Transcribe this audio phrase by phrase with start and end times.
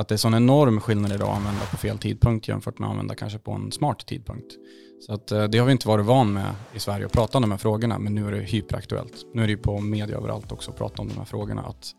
[0.00, 2.90] Att det är sån enorm skillnad idag att använda på fel tidpunkt jämfört med att
[2.90, 4.52] använda kanske på en smart tidpunkt.
[5.06, 7.42] Så att, eh, det har vi inte varit van med i Sverige att prata om
[7.42, 9.14] de här frågorna, men nu är det hyperaktuellt.
[9.34, 11.62] Nu är det ju på media överallt också att prata om de här frågorna.
[11.62, 11.92] Att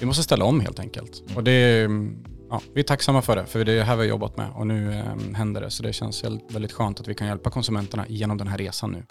[0.00, 1.22] vi måste ställa om helt enkelt.
[1.36, 1.90] Och det är,
[2.50, 4.50] ja, vi är tacksamma för det, för det är det här vi har jobbat med
[4.54, 5.70] och nu eh, händer det.
[5.70, 9.04] Så det känns väldigt skönt att vi kan hjälpa konsumenterna genom den här resan nu.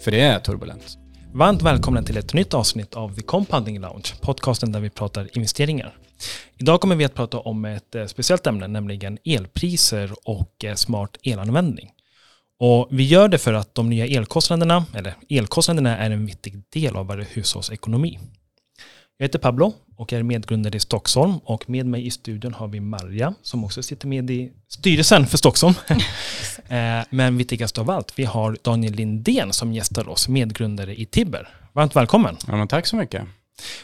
[0.00, 0.98] För det är turbulent.
[1.32, 5.98] Varmt välkomna till ett nytt avsnitt av The Compounding Lounge, podcasten där vi pratar investeringar.
[6.56, 11.16] Idag kommer vi att prata om ett eh, speciellt ämne, nämligen elpriser och eh, smart
[11.22, 11.92] elanvändning.
[12.60, 16.96] Och vi gör det för att de nya elkostnaderna, eller elkostnaderna är en viktig del
[16.96, 18.18] av varje hushålls ekonomi.
[19.18, 22.80] Jag heter Pablo och är medgrundare i Stockholm och med mig i studion har vi
[22.80, 25.74] Marja som också sitter med i styrelsen för Stockholm.
[26.68, 31.48] Eh, men viktigast av allt, vi har Daniel Lindén som gästar oss, medgrundare i Tibber.
[31.72, 32.36] Varmt välkommen.
[32.46, 33.22] Ja, men tack så mycket.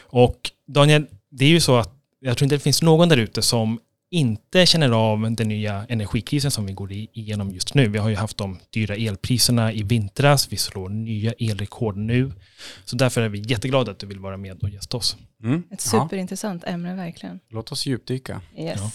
[0.01, 1.94] Och Daniel, det är ju så att
[2.25, 3.79] jag tror inte det finns någon där ute som
[4.09, 7.87] inte känner av den nya energikrisen som vi går igenom just nu.
[7.87, 12.31] Vi har ju haft de dyra elpriserna i vintras, vi slår nya elrekord nu.
[12.85, 15.17] Så därför är vi jätteglada att du vill vara med och gästa oss.
[15.43, 15.63] Mm.
[15.71, 16.71] Ett superintressant ja.
[16.71, 17.39] ämne verkligen.
[17.49, 18.41] Låt oss djupdyka.
[18.57, 18.79] Yes.
[18.79, 18.91] Ja.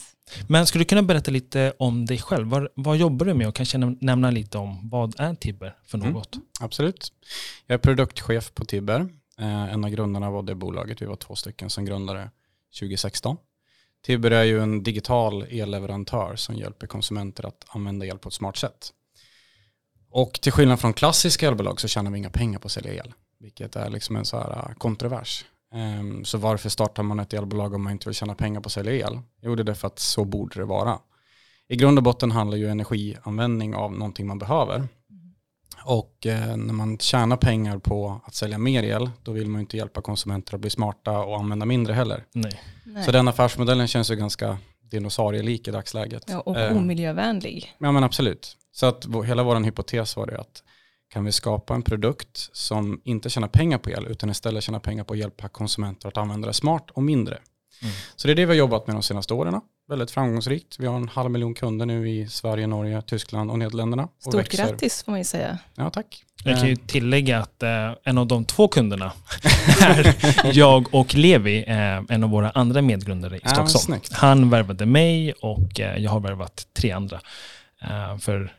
[0.48, 2.46] Men skulle du kunna berätta lite om dig själv?
[2.46, 6.12] Vad, vad jobbar du med och kanske nämna lite om vad är Tibber för mm.
[6.12, 6.34] något?
[6.34, 6.46] Mm.
[6.60, 7.12] Absolut.
[7.66, 9.00] Jag är produktchef på Tibber.
[9.38, 11.02] Eh, en av grundarna var det bolaget.
[11.02, 12.30] Vi var två stycken som grundade
[12.80, 13.36] 2016.
[14.06, 18.56] Tibber är ju en digital elleverantör som hjälper konsumenter att använda el på ett smart
[18.56, 18.92] sätt.
[20.10, 23.12] Och till skillnad från klassiska elbolag så tjänar vi inga pengar på att sälja el,
[23.38, 25.44] vilket är liksom en så här äh, kontrovers.
[25.72, 28.72] Ehm, så varför startar man ett elbolag om man inte vill tjäna pengar på att
[28.72, 29.20] sälja el?
[29.42, 30.98] Jo, det är därför att så borde det vara.
[31.68, 34.88] I grund och botten handlar ju energianvändning av någonting man behöver.
[35.84, 39.76] Och eh, när man tjänar pengar på att sälja mer el, då vill man inte
[39.76, 42.24] hjälpa konsumenter att bli smarta och använda mindre heller.
[42.32, 42.60] Nej.
[42.84, 43.04] Nej.
[43.04, 44.58] Så den affärsmodellen känns ju ganska
[44.90, 46.24] dinosaurielik i dagsläget.
[46.28, 47.74] Ja, och eh, omiljövänlig.
[47.78, 48.56] Ja, men absolut.
[48.72, 50.62] Så att hela vår hypotes var det att
[51.12, 55.04] kan vi skapa en produkt som inte tjänar pengar på el, utan istället tjänar pengar
[55.04, 57.38] på att hjälpa konsumenter att använda det smart och mindre.
[57.82, 57.94] Mm.
[58.16, 59.60] Så det är det vi har jobbat med de senaste åren
[59.90, 60.76] väldigt framgångsrikt.
[60.78, 64.08] Vi har en halv miljon kunder nu i Sverige, Norge, Tyskland och Nederländerna.
[64.18, 65.58] Stort och grattis får man ju säga.
[65.74, 66.24] Ja, tack.
[66.44, 66.78] Jag kan ju eh.
[66.86, 69.12] tillägga att eh, en av de två kunderna
[69.80, 74.00] är jag och Levi, eh, en av våra andra medgrundare i Stockholm.
[74.10, 77.20] Ja, Han värvade mig och eh, jag har värvat tre andra.
[77.82, 78.52] Eh, för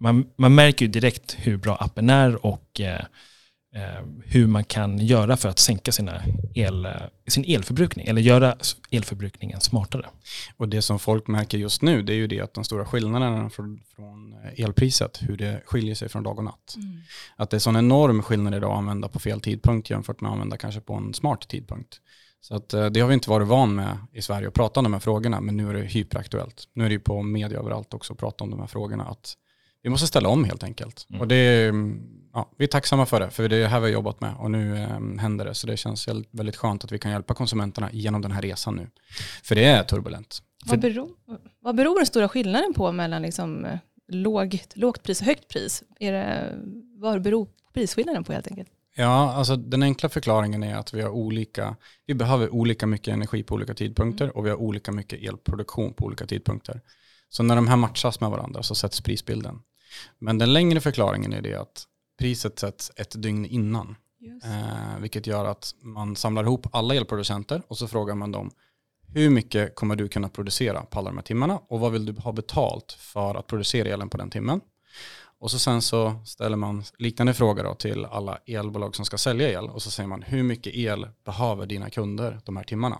[0.00, 3.04] man, man märker ju direkt hur bra appen är och eh, Eh,
[4.24, 6.22] hur man kan göra för att sänka sina
[6.54, 6.88] el,
[7.26, 8.56] sin elförbrukning eller göra
[8.90, 10.06] elförbrukningen smartare.
[10.56, 13.50] Och det som folk märker just nu det är ju det att de stora skillnaderna
[13.50, 16.74] från, från elpriset, hur det skiljer sig från dag och natt.
[16.76, 17.00] Mm.
[17.36, 20.32] Att det är sån enorm skillnad idag att använda på fel tidpunkt jämfört med att
[20.32, 22.00] använda kanske på en smart tidpunkt.
[22.40, 24.84] Så att, eh, det har vi inte varit van med i Sverige att prata om
[24.84, 26.68] de här frågorna, men nu är det hyperaktuellt.
[26.74, 29.34] Nu är det ju på media överallt också att prata om de här frågorna, att
[29.82, 31.06] vi måste ställa om helt enkelt.
[31.10, 31.20] Mm.
[31.20, 31.72] Och det är,
[32.34, 34.50] ja, vi är tacksamma för det, för det är här vi har jobbat med och
[34.50, 35.54] nu eh, händer det.
[35.54, 38.90] Så det känns väldigt skönt att vi kan hjälpa konsumenterna genom den här resan nu.
[39.42, 40.42] För det är turbulent.
[40.64, 41.10] Vad beror,
[41.60, 43.78] vad beror den stora skillnaden på mellan liksom eh,
[44.08, 45.82] lågt, lågt pris och högt pris?
[46.00, 46.58] Är det,
[46.96, 48.68] vad beror prisskillnaden på helt enkelt?
[48.94, 51.76] Ja, alltså den enkla förklaringen är att vi har olika,
[52.06, 54.36] vi behöver olika mycket energi på olika tidpunkter mm.
[54.36, 56.80] och vi har olika mycket elproduktion på olika tidpunkter.
[57.28, 59.62] Så när de här matchas med varandra så sätts prisbilden.
[60.18, 61.86] Men den längre förklaringen är det att
[62.18, 63.96] priset sätts ett dygn innan.
[64.44, 68.50] Eh, vilket gör att man samlar ihop alla elproducenter och så frågar man dem
[69.14, 72.12] hur mycket kommer du kunna producera på alla de här timmarna och vad vill du
[72.20, 74.60] ha betalt för att producera elen på den timmen?
[75.38, 79.64] Och så sen så ställer man liknande frågor till alla elbolag som ska sälja el
[79.64, 82.98] och så säger man hur mycket el behöver dina kunder de här timmarna?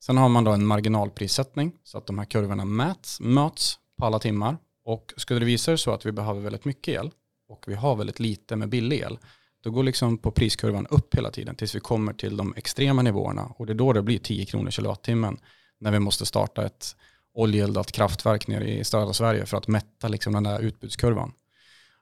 [0.00, 4.18] Sen har man då en marginalprissättning så att de här kurvorna mäts, möts på alla
[4.18, 7.10] timmar och skulle det visa sig så att vi behöver väldigt mycket el
[7.50, 9.18] och vi har väldigt lite med billig el,
[9.62, 13.52] då går liksom på priskurvan upp hela tiden tills vi kommer till de extrema nivåerna
[13.56, 15.38] och det är då det blir 10 kronor kilowattimmen
[15.78, 16.96] när vi måste starta ett
[17.34, 21.32] oljeeldat kraftverk nere i södra Sverige för att mätta liksom den där utbudskurvan.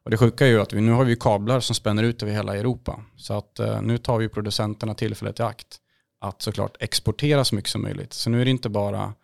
[0.04, 2.32] Och det sjuka är ju att vi nu har vi kablar som spänner ut över
[2.32, 3.04] hela Europa.
[3.16, 5.78] Så att eh, nu tar vi producenterna tillfället i akt
[6.20, 8.12] att såklart exportera så mycket som möjligt.
[8.12, 9.14] Så nu är det inte bara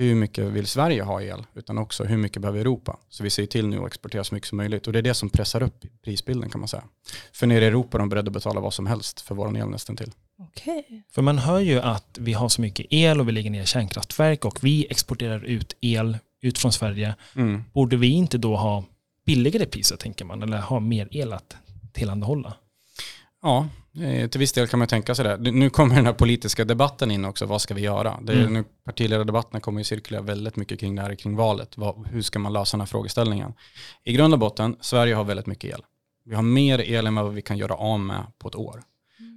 [0.00, 2.98] hur mycket vill Sverige ha el, utan också hur mycket behöver Europa.
[3.08, 5.14] Så vi ser till nu att exportera så mycket som möjligt och det är det
[5.14, 6.84] som pressar upp prisbilden kan man säga.
[7.32, 9.68] För nere i Europa är de beredda att betala vad som helst för vår el
[9.68, 10.12] nästan till.
[10.38, 10.82] Okay.
[11.10, 14.44] För man hör ju att vi har så mycket el och vi lägger ner kärnkraftverk
[14.44, 17.14] och vi exporterar ut el ut från Sverige.
[17.36, 17.64] Mm.
[17.72, 18.84] Borde vi inte då ha
[19.26, 21.56] billigare priser tänker man eller ha mer el att
[21.92, 22.54] tillhandahålla?
[23.42, 23.68] Ja,
[24.30, 25.36] till viss del kan man tänka sig det.
[25.36, 27.46] Nu kommer den här politiska debatten in också.
[27.46, 28.18] Vad ska vi göra?
[28.22, 28.52] Det är, Mm.
[28.52, 31.76] nu, partiledardebatterna kommer ju cirkulera väldigt mycket kring det här kring valet.
[31.76, 33.54] Vad, hur ska man lösa den här frågeställningen?
[34.04, 35.82] I grund och botten, Sverige har väldigt mycket el.
[36.24, 38.82] Vi har mer el än vad vi kan göra av med på ett år.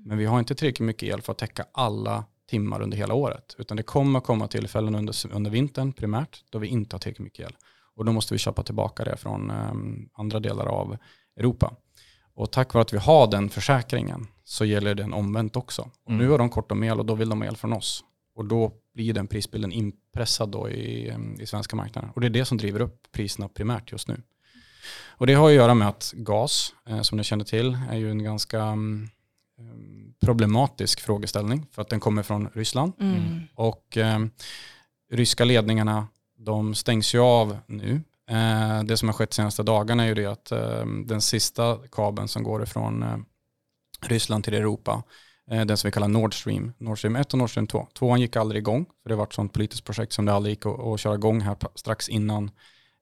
[0.05, 3.55] Men vi har inte tillräckligt mycket el för att täcka alla timmar under hela året.
[3.57, 7.45] Utan det kommer komma tillfällen under, under vintern primärt då vi inte har tillräckligt mycket
[7.45, 7.55] el.
[7.95, 10.97] Och då måste vi köpa tillbaka det från um, andra delar av
[11.37, 11.73] Europa.
[12.35, 15.81] Och tack vare att vi har den försäkringen så gäller den omvänt också.
[15.81, 16.25] Och Mm.
[16.25, 18.03] Nu har de kort om el och då vill de ha el från oss.
[18.35, 22.09] Och då blir den prisbilden inpressad då i, i svenska marknaden.
[22.15, 24.21] Och det är det som driver upp priserna primärt just nu.
[25.07, 28.11] Och det har att göra med att gas, eh, som ni känner till, är ju
[28.11, 29.09] en ganska um,
[30.21, 32.93] problematisk frågeställning för att den kommer från Ryssland.
[32.99, 33.41] Mm.
[33.55, 34.19] Och eh,
[35.11, 36.07] ryska ledningarna,
[36.37, 38.01] de stängs ju av nu.
[38.29, 41.77] Eh, det som har skett de senaste dagarna är ju det att eh, den sista
[41.91, 43.17] kabeln som går ifrån eh,
[44.07, 45.03] Ryssland till Europa,
[45.51, 47.87] eh, den som vi kallar Nord Stream, Nord Stream 1 och Nord Stream 2.
[47.99, 50.65] Tvåan gick aldrig igång, för det var ett sånt politiskt projekt som det aldrig gick
[50.65, 52.51] att, att köra igång här strax innan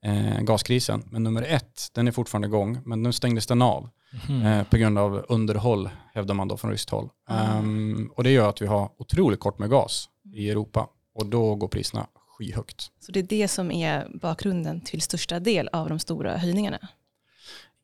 [0.06, 1.04] eh, gaskrisen.
[1.12, 3.90] Men nummer ett, den är fortfarande igång, men nu stängdes den av.
[4.28, 4.46] Mhm.
[4.46, 7.10] Eh, på grund av underhåll, hävdar man då från ryskt håll.
[7.28, 7.58] Ah.
[7.58, 10.88] Ehm, och det gör att vi har otroligt kort med gas i Europa.
[11.16, 12.08] Och då går priserna
[12.38, 12.92] skyhögt.
[13.00, 16.80] Så det är det som är bakgrunden till största del av de stora höjningarna.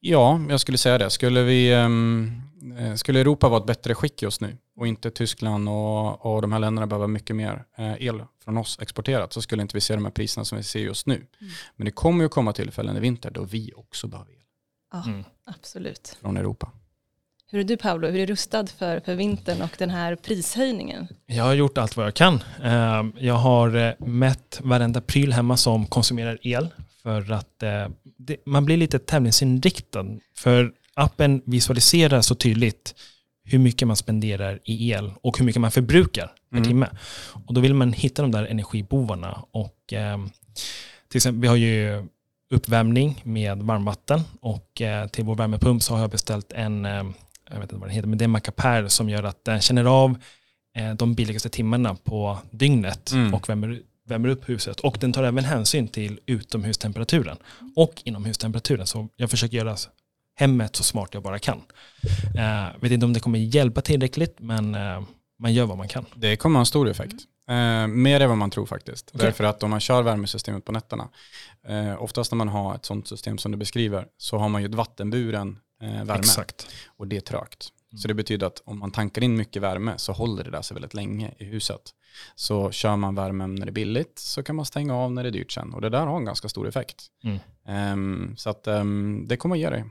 [0.10, 1.10] Ja, jag skulle säga det.
[1.10, 2.42] Skulle, vi, ehm,
[2.80, 6.52] eh, skulle Europa vara ett bättre skick just nu och inte Tyskland och, och de
[6.52, 9.94] här länderna behöver mycket mer eh, el från oss exporterat så skulle inte vi se
[9.96, 11.26] de här priserna som vi ser just nu.
[11.76, 14.38] Men det kommer ju komma tillfällen i vinter då vi också behöver el
[14.94, 15.24] Ja, Mm.
[15.46, 16.18] absolut.
[16.22, 16.72] från Europa.
[17.52, 21.08] Hur är du Paolo, hur är du rustad för, för vintern och den här prishöjningen?
[21.26, 22.44] Jag har gjort allt vad jag kan.
[22.64, 26.70] Eh, Jag har eh, mätt varenda pryl hemma som konsumerar el
[27.08, 27.88] för att eh,
[28.18, 30.06] det, man blir lite tävlingsinriktad.
[30.38, 32.96] För appen visualiserar så tydligt
[33.44, 36.68] hur mycket man spenderar i el och hur mycket man förbrukar per Mm.
[36.70, 36.88] timme.
[37.46, 39.44] Och då vill man hitta de där energibovarna.
[39.52, 40.18] Och, eh,
[41.10, 42.06] till exempel, vi har ju
[42.54, 46.92] uppvärmning med varmvatten och eh, till vår värmepump så har jag beställt en, eh,
[47.50, 49.62] jag vet inte vad den heter, men det är en Macapär som gör att den
[49.62, 50.16] känner av
[50.78, 53.34] eh, de billigaste timmarna på dygnet Mm.
[53.34, 54.80] och värmer, värmer upp huset.
[54.80, 57.38] Och den tar även hänsyn till utomhustemperaturen
[57.76, 58.88] och inomhustemperaturen.
[58.88, 59.76] Så jag försöker göra
[60.36, 61.62] hemmet så smart jag bara kan.
[62.38, 65.02] Eh, vet inte om det kommer hjälpa tillräckligt, men eh,
[65.40, 66.06] man gör vad man kan.
[66.16, 67.16] Det kommer ha en stor effekt.
[67.50, 69.12] Eh, mer än vad man tror faktiskt.
[69.14, 69.26] Okej.
[69.26, 71.10] Därför att om man kör värmesystemet på nätterna,
[71.68, 74.68] eh, oftast när man har ett sånt system som du beskriver, så har man ju
[74.68, 76.68] ett vattenburen eh, värme Exakt.
[76.98, 77.70] och det är trögt.
[77.92, 77.98] Mm.
[77.98, 80.76] Så det betyder att om man tankar in mycket värme så håller det där sig
[80.76, 81.82] väldigt länge i huset.
[82.36, 85.30] Så kör man värmen när det är billigt så kan man stänga av när det
[85.30, 85.74] är dyrt sen.
[85.74, 87.06] Och det där har en ganska stor effekt.
[87.24, 87.38] Mm.
[87.68, 89.86] Ehm, så att ehm, det kommer att ge dig.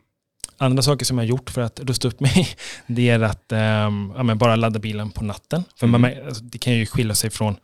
[0.58, 2.48] Andra saker som jag har gjort för att rusta upp mig,
[2.86, 5.64] det är att ehm, ja, bara ladda bilen på natten.
[5.76, 6.26] För man, Mm.
[6.26, 7.56] alltså, det kan ju skilja sig från,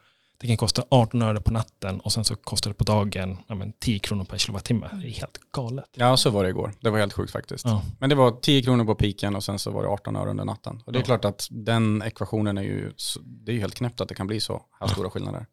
[0.43, 3.55] det kan kosta 18 öre på natten och sen så kostar det på dagen ja,
[3.55, 4.89] men 10 kronor per kilowattimme.
[4.93, 5.89] Det är helt galet.
[5.94, 6.73] Ja, så var det igår.
[6.81, 7.65] Det var helt sjukt faktiskt.
[7.65, 7.83] Ja.
[8.00, 10.44] Men det var 10 kronor på piken och sen så var det 18 öre under
[10.44, 10.83] natten.
[10.87, 11.05] Och det är Ja.
[11.05, 12.93] klart att den ekvationen är ju,
[13.25, 15.47] det är ju helt knäppt att det kan bli så här stora skillnader.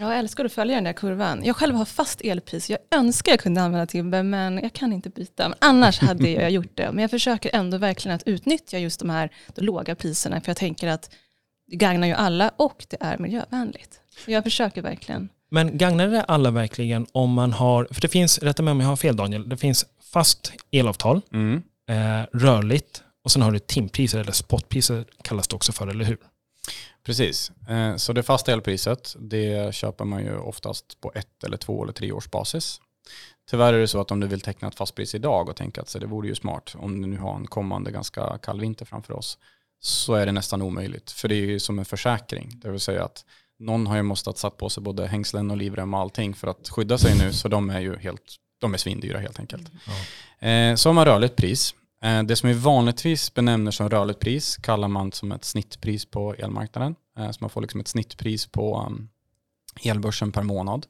[0.00, 1.44] Jag älskar att följa den där kurvan.
[1.44, 2.70] Jag själv har fast elpris.
[2.70, 5.48] Jag önskar jag kunde använda Tibbe, men jag kan inte byta.
[5.48, 6.92] Men annars hade jag gjort det.
[6.92, 10.56] Men jag försöker ändå verkligen att utnyttja just de här de låga priserna, för jag
[10.56, 11.10] tänker att
[11.68, 14.00] det gagnar ju alla och det är miljövänligt.
[14.26, 15.28] Jag försöker verkligen.
[15.50, 18.88] Men gagnar det alla verkligen om man har, för det finns, rätta mig om jag
[18.88, 21.62] har fel Daniel, det finns fast elavtal, Mm.
[21.90, 26.18] eh, rörligt och sen har du timpriser eller spotpriser kallas det också för, eller hur?
[27.06, 27.52] Precis.
[27.68, 31.92] Eh, Så det fasta elpriset, det köper man ju oftast på ett eller två eller
[31.92, 32.80] tre års basis.
[33.50, 35.88] Tyvärr är det så att om du vill teckna ett fastpris idag och tänka att
[35.88, 39.12] så det vore ju smart om du nu har en kommande ganska kall vinter framför
[39.14, 39.38] oss
[39.80, 41.10] så är det nästan omöjligt.
[41.10, 42.52] För det är ju som en försäkring.
[42.54, 43.24] Det vill säga att
[43.58, 46.48] någon har ju måste ha satt på sig både hängslen och livrem och allting för
[46.48, 49.70] att skydda sig nu så de är ju helt, de är svindyra helt enkelt.
[50.38, 51.74] Eh, så har man rörligt pris.
[52.02, 56.34] Eh, det som vi vanligtvis benämner som rörligt pris kallar man som ett snittpris på
[56.34, 56.94] elmarknaden.
[57.18, 59.08] Eh, så man får liksom ett snittpris på um,
[59.82, 60.86] elbörsen per månad.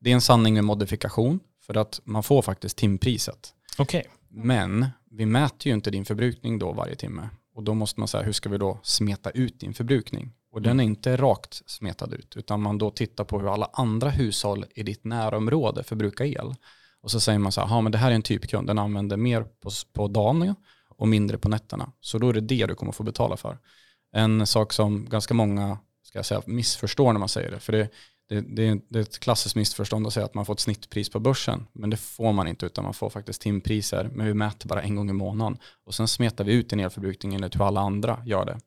[0.00, 3.54] Det är en sanning med modifikation för att man får faktiskt timpriset.
[3.78, 4.06] Okej.
[4.28, 7.28] Men vi mäter ju inte din förbrukning då varje timme.
[7.54, 10.32] Och då måste man säga hur ska vi då smeta ut din förbrukning?
[10.52, 14.10] Och den är inte rakt smetad ut utan man då tittar på hur alla andra
[14.10, 16.54] hushåll i ditt närområde förbrukar el.
[17.00, 19.16] Och så säger man så här, "Ja, men det här är en typkund, den använder
[19.16, 20.54] mer på, på dagen
[20.96, 21.92] och mindre på nätterna.
[22.00, 23.58] Så då är det det du kommer få betala för.
[24.12, 27.60] En sak som ganska många ska jag säga, missförstår när man säger det.
[27.60, 27.88] För det,
[28.28, 31.20] det, det, det, är ett klassiskt missförstånd att säga att man får ett snittpris på
[31.20, 31.66] börsen.
[31.72, 34.10] Men det får man inte utan man får faktiskt timpriser.
[34.12, 35.58] Men vi mäter bara en gång i månaden.
[35.86, 38.60] Och sen smetar vi ut din elförbrukning enligt hur alla andra gör det.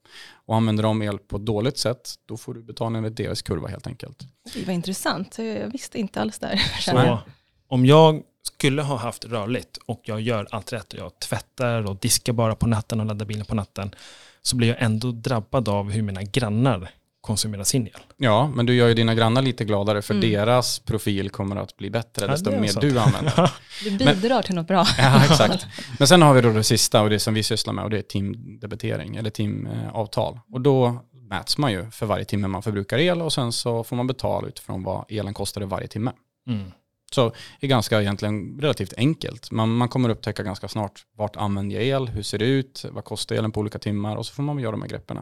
[0.46, 3.68] Och använder de el på ett dåligt sätt då får du betala enligt deras kurva
[3.68, 4.24] helt enkelt.
[4.54, 5.38] Det var intressant.
[5.38, 6.56] Jag visste inte alls där.
[6.82, 7.20] Så
[7.68, 12.34] om jag skulle ha haft rörligt och jag gör allt rätt, jag tvättar och diskar
[12.34, 13.96] bara på natten och laddar bilen på natten,
[14.42, 17.93] så blir jag ändå drabbad av hur mina grannar konsumera sin el.
[18.17, 20.31] Ja, men du gör ju dina grannar lite gladare för mm.
[20.31, 23.51] deras profil kommer att bli bättre ja, desto mer du använder.
[23.83, 24.86] Du bidrar men, till något bra.
[24.97, 25.67] Ja, exakt.
[26.00, 27.97] Men sen har vi då det sista och det som vi sysslar med och det
[27.97, 30.39] är timdebitering eller timavtal.
[30.51, 33.95] Och då mäts man ju för varje timme man förbrukar el och sen så får
[33.95, 36.12] man betala utifrån vad elen kostade varje timme.
[36.47, 36.71] Mm.
[37.12, 39.52] Så det är ganska egentligen relativt enkelt.
[39.52, 43.04] Man, man kommer upptäcka ganska snart vart använder jag el, hur ser det ut, vad
[43.04, 45.20] kostar elen på olika timmar och så får man göra de här greppen.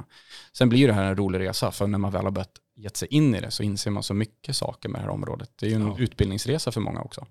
[0.54, 3.08] Sen blir det här en rolig resa för när man väl har börjat gett sig
[3.12, 5.50] in i det så inser man så mycket saker med det här området.
[5.56, 5.96] Det är ju en ja.
[6.00, 7.26] utbildningsresa för många också.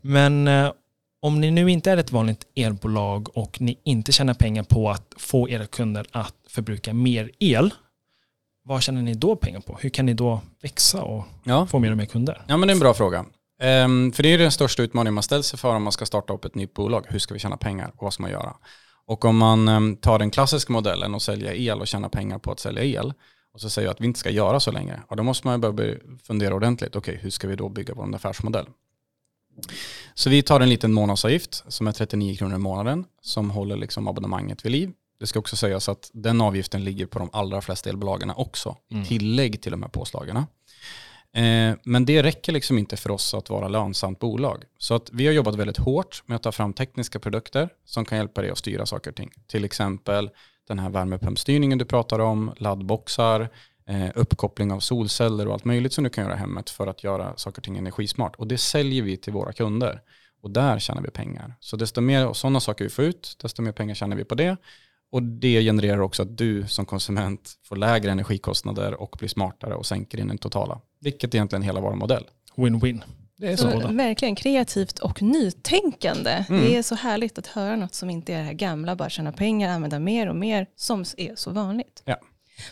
[0.00, 0.72] Men eh,
[1.20, 5.14] om ni nu inte är ett vanligt elbolag och ni inte tjänar pengar på att
[5.16, 7.74] få era kunder att förbruka mer el,
[8.62, 9.78] vad tjänar ni då pengar på?
[9.80, 11.66] Hur kan ni då växa och ja.
[11.66, 12.42] få mer och mer kunder?
[12.46, 13.24] Ja men det är en bra fråga.
[13.62, 16.44] Um, för det är den största utmaningen man ställs för om man ska starta upp
[16.44, 17.06] ett nytt bolag.
[17.08, 18.56] Hur ska vi tjäna pengar och vad ska man göra?
[19.06, 22.52] Och om man um, tar den klassiska modellen och säljer el och tjänar pengar på
[22.52, 23.12] att sälja el
[23.52, 25.60] och så säger jag att vi inte ska göra så längre, ja, då måste man
[25.60, 26.96] börja fundera ordentligt.
[26.96, 28.66] Okej, okay, hur ska vi då bygga vår affärsmodell?
[30.14, 34.08] Så vi tar en liten månadsavgift som är 39 kronor i månaden som håller liksom
[34.08, 34.92] abonnemanget vid liv.
[35.20, 39.02] Det ska också sägas att den avgiften ligger på de allra flesta elbolagen också, mm.
[39.02, 40.36] i tillägg till de här påslagen.
[41.32, 44.64] Eh, men det räcker liksom inte för oss att vara lönsamt bolag.
[44.78, 48.18] Så att vi har jobbat väldigt hårt med att ta fram tekniska produkter som kan
[48.18, 49.30] hjälpa dig att styra saker och ting.
[49.46, 50.30] Till exempel
[50.68, 53.48] den här värmepumpstyrningen du pratar om, laddboxar,
[53.88, 57.36] eh, uppkoppling av solceller och allt möjligt som du kan göra hemmet för att göra
[57.36, 58.36] saker och ting energismart.
[58.36, 60.00] Och det säljer vi till våra kunder.
[60.42, 61.54] Och där tjänar vi pengar.
[61.60, 64.56] Så desto mer sådana saker vi får ut, desto mer pengar tjänar vi på det.
[65.12, 69.86] Och det genererar också att du som konsument får lägre energikostnader och blir smartare och
[69.86, 70.80] sänker din totala.
[71.00, 72.24] Vilket är egentligen hela vår modell.
[72.56, 73.02] Win-win.
[73.36, 73.80] Det är så.
[73.80, 76.44] så verkligen kreativt och nytänkande.
[76.48, 76.64] Mm.
[76.64, 79.32] Det är så härligt att höra något som inte är det här gamla, bara tjäna
[79.32, 82.02] pengar, använda mer och mer, som är så vanligt.
[82.04, 82.16] Ja.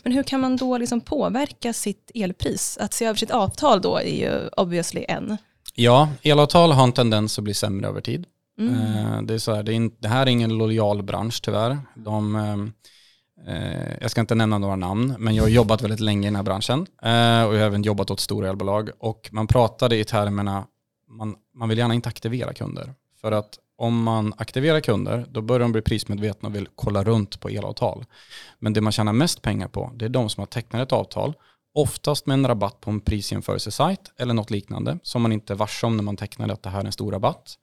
[0.02, 2.78] Men hur kan man då liksom påverka sitt elpris?
[2.80, 5.36] Att se över sitt avtal då är ju obviously en.
[5.74, 8.26] Ja, elavtal har en tendens att bli sämre över tid.
[8.58, 8.74] Mm.
[8.74, 11.78] Eh, det, är så här, det, är in, det, här är ingen lojal bransch tyvärr.
[11.94, 16.22] De, eh, eh, jag ska inte nämna några namn, men jag har jobbat väldigt länge
[16.22, 18.90] i den här branschen eh, och jag har även jobbat åt stora elbolag.
[18.98, 20.66] Och man pratade i termerna,
[21.08, 22.94] man, man vill gärna inte aktivera kunder.
[23.20, 27.40] För att om man aktiverar kunder, då börjar de bli prismedvetna och vill kolla runt
[27.40, 28.04] på elavtal.
[28.58, 31.34] Men det man tjänar mest pengar på, det är de som har tecknat ett avtal,
[31.74, 35.86] oftast med en rabatt på en prisjämförelsesajt eller något liknande, som man inte är varse
[35.86, 37.58] om när man tecknar att det här är en stor rabatt.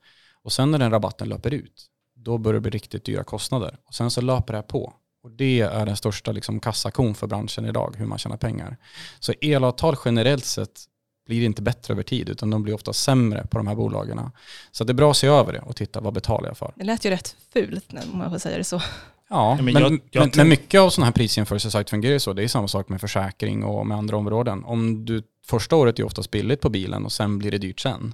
[0.46, 1.86] Och sen när den rabatten löper ut,
[2.16, 3.78] då börjar det bli riktigt dyra kostnader.
[3.86, 4.94] Och sen så löper det här på.
[5.24, 8.78] Och det är den största liksom, kassakon för branschen idag, hur man tjänar pengar.
[9.20, 10.84] Så elavtal generellt sett
[11.26, 14.30] blir inte bättre över tid, utan de blir ofta sämre på de här bolagen.
[14.72, 16.74] Så det är bra att se över det och titta vad betalar jag för.
[16.76, 18.82] Det lät ju rätt fult om man får säga det så.
[19.30, 22.34] Ja, men, jag, jag men, men, mycket av sådana här prisjämförelsesajter fungerar så.
[22.34, 24.64] Det är samma sak med försäkring och med andra områden.
[24.64, 28.14] Om du första året är oftast billigt på bilen och sen blir det dyrt sen.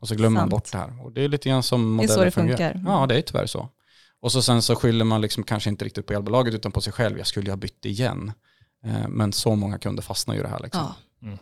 [0.00, 0.50] Och så glömmer Sant.
[0.50, 1.04] man bort det här.
[1.04, 2.72] Och det är lite grann som modellen Det är så det fungerar.
[2.72, 2.92] funkar.
[2.92, 3.68] Ja, det är tyvärr så.
[4.20, 6.92] Och så sen så skyller man liksom kanske inte riktigt på elbolaget utan på sig
[6.92, 7.18] själv.
[7.18, 8.32] Jag skulle ha bytt igen.
[8.84, 10.60] Eh, men så många kunder fastnar ju i det här.
[10.60, 10.80] Liksom.
[11.20, 11.26] Ja.
[11.26, 11.38] Mm.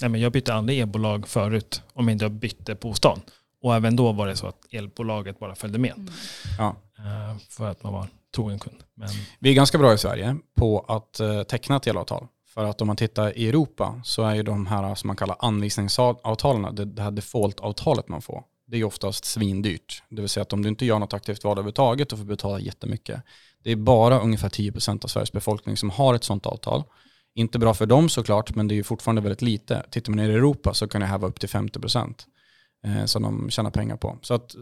[0.00, 3.20] Nej, men jag bytte aldrig elbolag förut om jag inte bytte bostad.
[3.62, 5.94] Och även då var det så att elbolaget bara följde med.
[5.94, 6.12] Mm.
[6.58, 6.76] Ja.
[6.98, 8.76] Eh, för att man var trogen kund.
[8.94, 9.08] Men...
[9.38, 12.26] Vi är ganska bra i Sverige på att eh, teckna ett elavtal.
[12.54, 15.36] För att om man tittar i Europa så är ju de här som man kallar
[15.38, 20.02] anvisningsavtalen, det, det här default-avtalet man får, det är oftast svindyrt.
[20.08, 22.28] Det vill säga att om du inte gör något aktivt val överhuvudtaget då får du
[22.28, 23.22] betala jättemycket.
[23.62, 26.84] Det är bara ungefär 10% av Sveriges befolkning som har ett sådant avtal.
[27.34, 29.86] Inte bra för dem såklart, men det är ju fortfarande väldigt lite.
[29.90, 32.14] Tittar man ner i Europa så kan det här vara upp till 50%
[32.86, 34.18] eh, som de tjänar pengar på.
[34.22, 34.54] Så att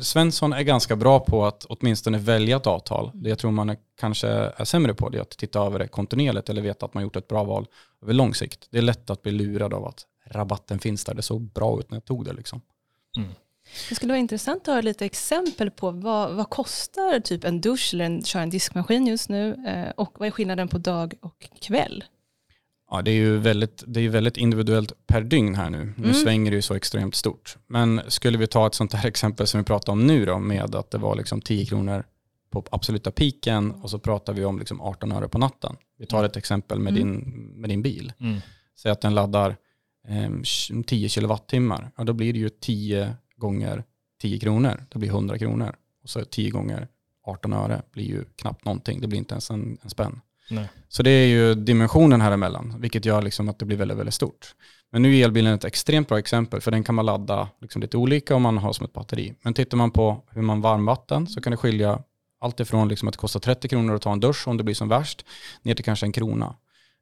[0.00, 3.10] Svensson är ganska bra på att åtminstone välja ett avtal.
[3.14, 5.88] Det jag tror man är, kanske är sämre på det är att titta över det
[5.88, 7.66] kontinuerligt eller veta att man gjort ett bra val
[8.02, 8.68] över lång sikt.
[8.70, 11.14] Det är lätt att bli lurad av att rabatten finns där.
[11.14, 12.32] Det såg bra ut när jag tog det.
[12.32, 12.60] Liksom.
[13.16, 13.30] Mm.
[13.88, 17.94] Det skulle vara intressant att höra lite exempel på vad, vad kostar typ en dusch
[17.94, 21.48] eller en, köra en diskmaskin just nu eh, och vad är skillnaden på dag och
[21.60, 22.04] kväll?
[22.90, 25.92] Ja, det är ju väldigt, det är väldigt individuellt per dygn här nu.
[25.96, 26.14] Nu mm.
[26.14, 27.56] svänger det ju så extremt stort.
[27.66, 30.74] Men skulle vi ta ett sånt här exempel som vi pratar om nu då, med
[30.74, 32.04] att det var liksom 10 kronor
[32.50, 35.76] på absoluta piken och så pratar vi om liksom 18 öre på natten.
[35.98, 37.02] Vi tar ett exempel med, mm.
[37.02, 37.20] din,
[37.60, 38.12] med din bil.
[38.20, 38.40] Mm.
[38.76, 39.56] säg att den laddar
[40.08, 40.30] eh,
[40.86, 43.84] 10 kilowattimmar, ja, då blir det ju 10 gånger
[44.20, 45.76] 10 kronor, det blir 100 kronor.
[46.02, 46.88] Och så 10 gånger
[47.24, 50.20] 18 öre blir ju knappt någonting, det blir inte ens en, en spänn.
[50.50, 50.68] Nej.
[50.88, 54.14] Så det är ju dimensionen här emellan, vilket gör liksom att det blir väldigt, väldigt
[54.14, 54.54] stort.
[54.92, 57.96] Men nu är elbilen ett extremt bra exempel, för den kan man ladda liksom lite
[57.96, 59.34] olika om man har som ett batteri.
[59.42, 62.02] Men tittar man på hur man varmvatten så kan det skilja
[62.40, 64.74] allt ifrån liksom att det kostar 30 kronor att ta en dusch om det blir
[64.74, 65.24] som värst,
[65.62, 66.54] ner till kanske en krona.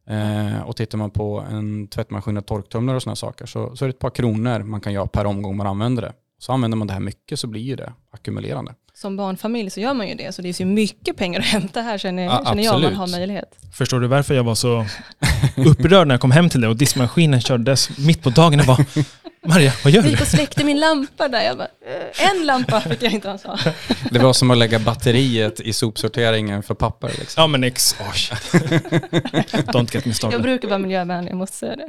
[0.07, 3.89] Eh, och tittar man på en tvättmaskin och torktumlare och sådana saker så, så är
[3.89, 6.13] det ett par kronor man kan göra per omgång man använder det.
[6.43, 8.75] Så använder man det här mycket så blir ju det ackumulerande.
[8.95, 11.81] Som barnfamilj så gör man ju det, så det är ju mycket pengar att hämta
[11.81, 13.59] här känner, Ja, känner jag om man har möjlighet.
[13.73, 14.87] Förstår du varför jag var så
[15.57, 18.59] upprörd när jag kom hem till det och diskmaskinen kördes mitt på dagen?
[18.59, 18.85] Jag bara,
[19.47, 20.11] Maria, vad gör Jag du?
[20.11, 23.45] gick och släckte min lampa där, jag bara, "Eh, en lampa fick jag inte ens
[23.45, 23.59] ha.
[24.11, 27.09] Det var som att lägga batteriet i sopsorteringen för papper.
[27.09, 27.41] Liksom.
[27.43, 27.97] Ja men ex...
[28.01, 28.05] Oh.
[29.73, 30.43] Don't get me Jag started.
[30.43, 31.87] brukar vara miljövänlig, jag måste säga det.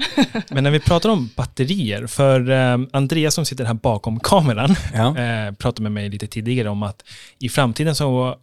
[0.49, 5.17] Men när vi pratar om batterier, för eh, Andreas som sitter här bakom kameran Ja.
[5.17, 7.03] eh, pratade med mig lite tidigare om att
[7.39, 8.35] i framtiden så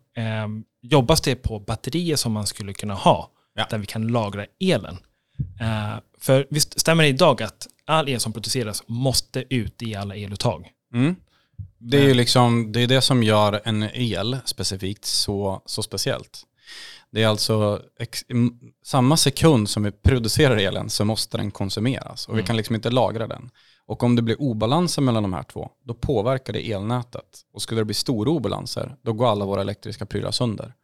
[0.83, 3.67] jobbas det på batterier som man skulle kunna ha, Ja.
[3.71, 4.97] där vi kan lagra elen.
[6.21, 10.69] För visst stämmer det idag att all el som produceras måste ut i alla eluttag?
[10.95, 11.17] Mm.
[11.79, 16.43] Det är ju liksom, det är det som gör en el specifikt så, så speciellt.
[17.11, 18.25] Det är alltså ex,
[18.85, 22.47] samma sekund som vi producerar elen så måste den konsumeras och vi Mm.
[22.47, 23.51] kan liksom inte lagra den.
[23.87, 27.41] Och om det blir obalanser mellan de här två, då påverkar det elnätet.
[27.53, 30.75] Och skulle det bli stora obalanser, då går alla våra elektriska prylar sönder.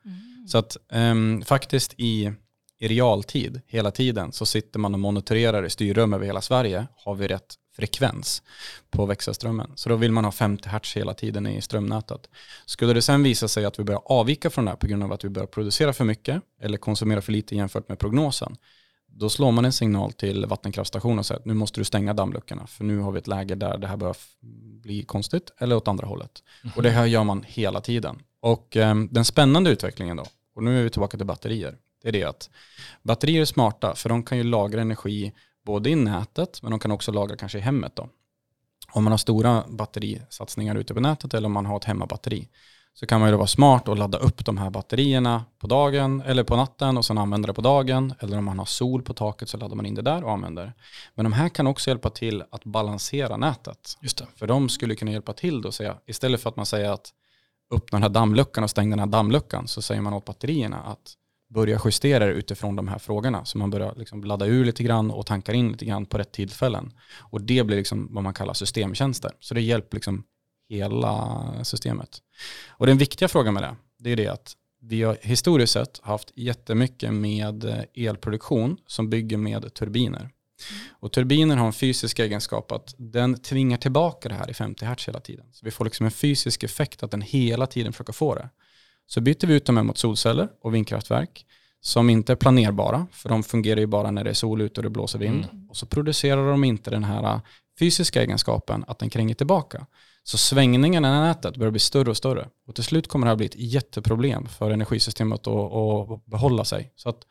[0.49, 2.33] Så att ehm, faktiskt i,
[2.79, 6.87] i realtid, hela tiden, så sitter man och monitorerar i styrrum över hela Sverige.
[6.97, 8.43] Har vi rätt frekvens
[8.91, 9.73] på växelströmmen?
[9.75, 12.29] Så då vill man ha 50 hertz hela tiden i strömnätet.
[12.67, 15.13] Skulle det sen visa sig att vi börjar avvika från det här på grund av
[15.13, 18.57] att vi börjar producera för mycket eller konsumera för lite jämfört med prognosen,
[19.09, 22.67] då slår man en signal till vattenkraftstationen och säger att nu måste du stänga dammluckorna
[22.67, 24.17] för nu har vi ett läge där det här börjar
[24.83, 26.43] bli konstigt eller åt andra hållet.
[26.77, 28.19] Och det här gör man hela tiden.
[28.41, 32.21] Och eh, den spännande utvecklingen då, och nu är vi tillbaka till batterier, det är
[32.21, 32.51] det att
[33.03, 35.33] batterier är smarta för de kan ju lagra energi
[35.65, 38.09] både i nätet men de kan också lagra kanske i hemmet då.
[38.93, 42.49] Om man har stora batterisatsningar ute på nätet eller om man har ett hemmabatteri
[42.99, 46.45] så kan man ju vara smart och ladda upp de här batterierna på dagen eller
[46.45, 48.15] på natten och sen använda det på dagen.
[48.19, 50.73] Eller om man har sol på taket så laddar man in det där och använder.
[51.15, 53.99] Men de här kan också hjälpa till att balansera nätet.
[54.01, 54.27] Just det.
[54.37, 57.13] För de skulle kunna hjälpa till då säga, istället för att man säger att
[57.75, 61.15] öppna den här dammluckan och stäng den här dammluckan så säger man åt batterierna att
[61.49, 63.45] börja justera det utifrån de här frågorna.
[63.45, 66.33] Så man börjar liksom ladda ur lite grann och tankar in lite grann på rätt
[66.33, 66.93] tillfällen.
[67.19, 69.31] Och det blir liksom vad man kallar systemtjänster.
[69.41, 70.25] Så det hjälper liksom
[70.69, 72.19] hela systemet.
[72.69, 76.33] Och den viktiga frågan med det, det är det att vi har historiskt sett haft
[76.35, 80.31] jättemycket med elproduktion som bygger med turbiner.
[80.91, 85.09] Och turbiner har en fysisk egenskap att den tvingar tillbaka det här i 50 Hz
[85.09, 85.47] hela tiden.
[85.53, 88.49] Så vi får liksom en fysisk effekt att den hela tiden försöker få det.
[89.07, 91.47] Så byter vi ut dem mot solceller och vindkraftverk
[91.81, 94.83] som inte är planerbara, för de fungerar ju bara när det är sol ute och
[94.83, 95.47] det blåser vind.
[95.69, 97.41] Och så producerar de inte den här äh,
[97.79, 99.87] fysiska egenskapen att den kränger tillbaka.
[100.23, 102.49] Så svängningarna i nätet börjar bli större och större.
[102.67, 106.93] Och till slut kommer det här bli ett jätteproblem för energisystemet att, att behålla sig.
[106.97, 107.27] Så att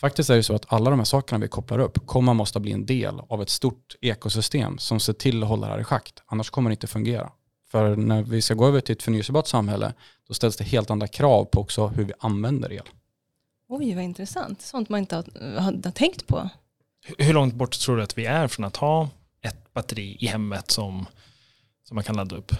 [0.00, 2.72] faktiskt är det så att alla de här sakerna vi kopplar upp kommer måste bli
[2.72, 6.22] en del av ett stort ekosystem som ser till att hålla det här i schakt.
[6.26, 7.30] Annars kommer det inte fungera.
[7.74, 9.92] För när vi ska gå över till ett förnyelsebart samhälle,
[10.28, 12.82] då ställs det helt andra krav på också hur vi använder el.
[13.68, 14.62] Oj, vad intressant.
[14.62, 16.48] Sånt man inte har, tänkt på.
[17.18, 19.08] Hur- långt bort tror du att vi är från att ha
[19.42, 21.06] ett batteri i hemmet som,
[21.84, 22.52] som man kan ladda upp?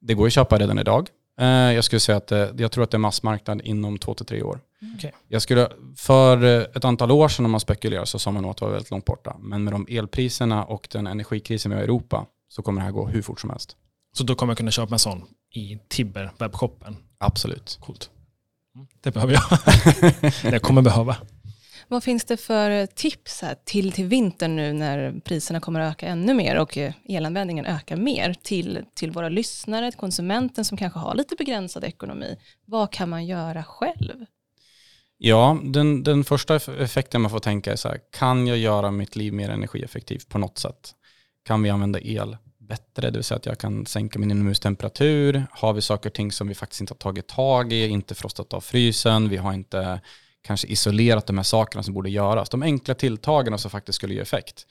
[0.00, 1.08] Det går att köpa redan idag.
[1.40, 4.26] Eh, Jag skulle säga att det, jag tror att det är massmarknad inom två till
[4.26, 4.60] tre år.
[4.96, 5.12] Okej.
[5.28, 8.50] Jag skulle, för eh, ett antal år sedan om man spekulerar så sa man nog
[8.50, 9.36] att det var väldigt långt borta.
[9.40, 12.92] Men med de elpriserna och den energikrisen vi har i Europa så kommer det här
[12.92, 13.76] gå hur fort som helst.
[14.16, 15.24] Så då kommer jag kunna köpa en sån
[15.54, 16.96] i Tibber, webbshoppen.
[17.18, 17.78] Absolut.
[17.80, 18.10] Coolt.
[18.74, 19.42] Mm, Det behöver jag.
[20.52, 21.16] Det kommer behöva.
[21.88, 26.06] Vad finns det för tips här till, till vintern nu när priserna kommer att öka
[26.06, 30.98] ännu mer och eh, elanvändningen ökar mer till, till våra lyssnare, till konsumenten som kanske
[30.98, 32.36] har lite begränsad ekonomi.
[32.66, 34.24] Vad kan man göra själv?
[35.18, 38.90] Ja, den, den första eff- effekten man får tänka är så här, kan jag göra
[38.90, 40.94] mitt liv mer energieffektivt på något sätt?
[41.46, 42.36] Kan vi använda el
[42.68, 45.46] bättre, det vill säga att jag kan sänka min inomhustemperatur?
[45.50, 48.52] Har vi saker och ting som vi faktiskt inte har tagit tag i, inte frostat
[48.52, 50.00] av frysen, vi har inte
[50.42, 52.48] kanske isolerat de här sakerna som borde göras.
[52.48, 54.66] De enkla tilltagen som faktiskt skulle ge effekt.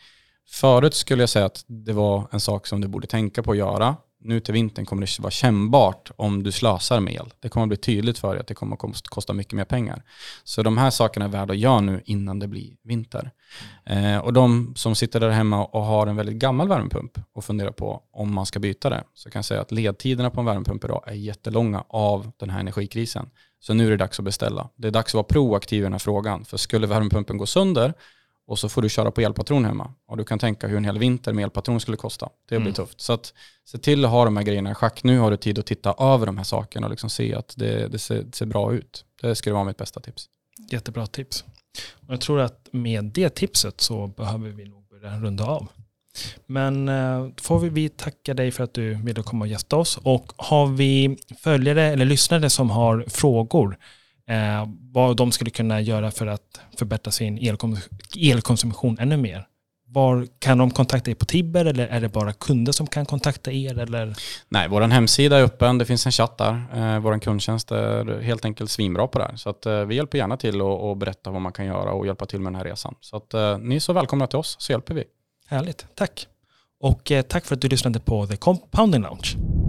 [0.49, 3.58] Förut skulle jag säga att det var en sak som du borde tänka på att
[3.58, 7.34] göra nu till vintern kommer det vara kännbart om du slösar med el.
[7.40, 10.04] Det kommer att bli tydligt för dig att det kommer att kosta mycket mer pengar.
[10.44, 13.32] Så de här sakerna är värda att göra nu innan det blir vinter.
[13.86, 17.72] Eh, och de som sitter där hemma och har en väldigt gammal värmepump och funderar
[17.72, 20.84] på om man ska byta det, så kan jag säga att ledtiderna på en värmepump
[20.84, 23.30] idag är jättelånga av den här energikrisen.
[23.60, 24.70] Så nu är det dags att beställa.
[24.76, 26.46] Det är dags att vara proaktiv i den här frågan.
[26.46, 27.94] För skulle värmepumpen gå sönder
[28.47, 29.93] och så får du köra på elpatron hemma.
[30.08, 32.29] Och du kan tänka hur en hel vinter med elpatron skulle kosta.
[32.49, 32.73] Det blir mm.
[32.73, 33.01] tufft.
[33.01, 33.34] Så att,
[33.65, 35.03] se till att ha de här grejerna i schack.
[35.03, 37.88] Nu har du tid att titta över de här sakerna och liksom se att det,
[37.88, 39.06] det, ser, det ser bra ut.
[39.21, 40.29] Det skulle vara mitt bästa tips.
[40.71, 41.43] Jättebra tips.
[42.08, 45.67] Och jag tror att med det tipset så behöver vi nog börja runda av.
[46.45, 49.97] Men eh, får vi tacka dig för att du ville komma och gästa oss.
[49.97, 53.77] Och har vi följare eller lyssnare som har frågor
[54.30, 57.78] eh, vad de skulle kunna göra för att förbättra sin elkom
[58.18, 59.48] elkonsumtion ännu mer.
[59.88, 63.52] Var kan de kontakta er på Tibber eller är det bara kunder som kan kontakta
[63.52, 63.80] er?
[63.80, 64.16] Eller?
[64.50, 66.66] Nej, vår hemsida är öppen, det finns en chatt där.
[66.74, 69.36] Eh, vår kundtjänst är helt enkelt svinbra på det här.
[69.36, 72.26] Så att, eh, vi hjälper gärna till och, berätta vad man kan göra och hjälpa
[72.26, 72.96] till med den här resan.
[73.00, 75.04] Så att, eh, ni är så välkomna till oss så hjälper vi.
[75.48, 76.28] Härligt, tack.
[76.80, 79.62] Och eh, tack för att du lyssnade på The Compounding Lounge.